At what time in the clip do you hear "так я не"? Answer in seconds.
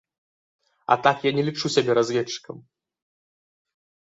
1.09-1.43